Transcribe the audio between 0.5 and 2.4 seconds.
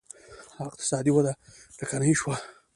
اقتصادي وده ټکنۍ شوه